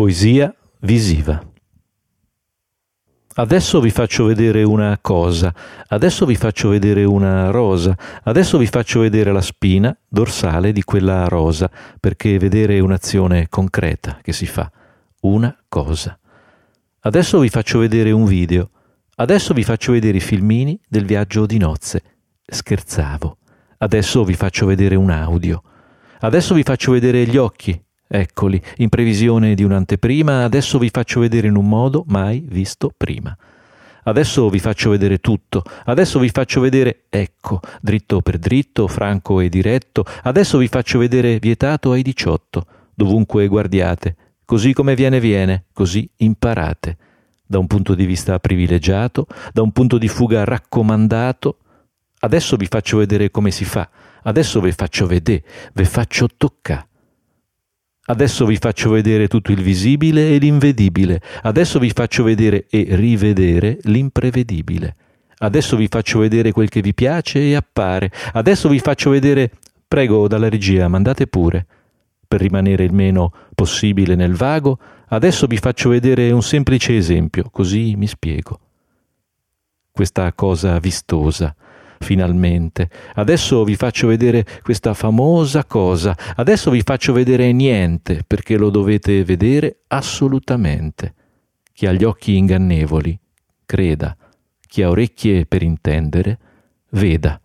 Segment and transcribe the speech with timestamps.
[0.00, 0.50] Poesia
[0.80, 1.38] visiva.
[3.34, 5.54] Adesso vi faccio vedere una cosa,
[5.88, 11.28] adesso vi faccio vedere una rosa, adesso vi faccio vedere la spina dorsale di quella
[11.28, 14.72] rosa, perché vedere un'azione concreta che si fa,
[15.20, 16.18] una cosa.
[17.00, 18.70] Adesso vi faccio vedere un video,
[19.16, 22.02] adesso vi faccio vedere i filmini del viaggio di nozze.
[22.46, 23.36] Scherzavo.
[23.76, 25.62] Adesso vi faccio vedere un audio.
[26.20, 27.78] Adesso vi faccio vedere gli occhi,
[28.12, 33.36] Eccoli, in previsione di un'anteprima, adesso vi faccio vedere in un modo mai visto prima.
[34.02, 39.48] Adesso vi faccio vedere tutto, adesso vi faccio vedere ecco, dritto per dritto, franco e
[39.48, 46.10] diretto, adesso vi faccio vedere vietato ai 18, dovunque guardiate, così come viene viene, così
[46.16, 46.96] imparate.
[47.46, 51.58] Da un punto di vista privilegiato, da un punto di fuga raccomandato,
[52.18, 53.88] adesso vi faccio vedere come si fa,
[54.24, 56.88] adesso vi faccio vedere, vi faccio toccare.
[58.10, 61.20] Adesso vi faccio vedere tutto il visibile e l'invedibile.
[61.42, 64.96] Adesso vi faccio vedere e rivedere l'imprevedibile.
[65.38, 68.10] Adesso vi faccio vedere quel che vi piace e appare.
[68.32, 69.52] Adesso vi faccio vedere...
[69.86, 71.66] Prego dalla regia, mandate pure.
[72.26, 77.94] Per rimanere il meno possibile nel vago, adesso vi faccio vedere un semplice esempio, così
[77.96, 78.58] mi spiego.
[79.92, 81.54] Questa cosa vistosa,
[82.02, 82.88] finalmente.
[83.14, 86.16] Adesso vi faccio vedere questa famosa cosa.
[86.34, 91.14] Adesso vi faccio vedere niente, perché lo dovete vedere assolutamente.
[91.72, 93.16] Chi ha gli occhi ingannevoli,
[93.64, 94.16] creda.
[94.66, 96.38] Chi ha orecchie per intendere,
[96.90, 97.40] veda.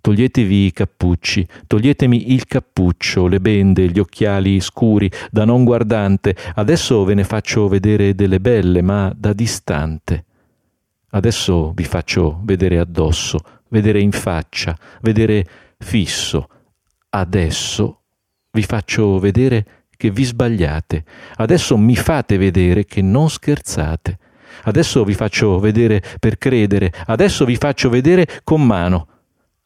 [0.00, 6.34] Toglietevi i cappucci, toglietemi il cappuccio, le bende, gli occhiali scuri, da non guardante.
[6.56, 10.24] Adesso ve ne faccio vedere delle belle, ma da distante.
[11.14, 15.46] Adesso vi faccio vedere addosso, vedere in faccia, vedere
[15.78, 16.48] fisso.
[17.10, 18.00] Adesso
[18.50, 21.04] vi faccio vedere che vi sbagliate.
[21.36, 24.18] Adesso mi fate vedere che non scherzate.
[24.62, 26.90] Adesso vi faccio vedere per credere.
[27.06, 29.08] Adesso vi faccio vedere con mano.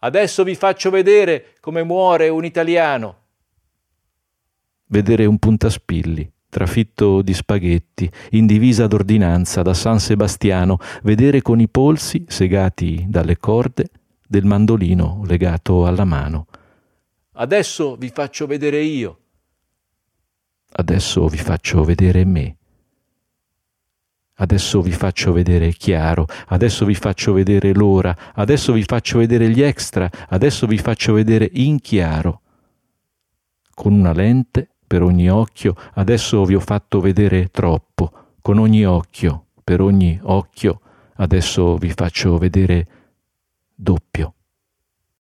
[0.01, 3.19] Adesso vi faccio vedere come muore un italiano.
[4.87, 11.69] Vedere un puntaspilli trafitto di spaghetti, in divisa d'ordinanza da San Sebastiano, vedere con i
[11.69, 13.91] polsi, segati dalle corde,
[14.27, 16.47] del mandolino legato alla mano.
[17.35, 19.19] Adesso vi faccio vedere io.
[20.73, 22.57] Adesso vi faccio vedere me.
[24.37, 29.61] Adesso vi faccio vedere chiaro, adesso vi faccio vedere l'ora, adesso vi faccio vedere gli
[29.61, 32.41] extra, adesso vi faccio vedere in chiaro.
[33.75, 39.47] Con una lente per ogni occhio, adesso vi ho fatto vedere troppo, con ogni occhio,
[39.65, 40.81] per ogni occhio,
[41.17, 42.87] adesso vi faccio vedere
[43.75, 44.36] doppio.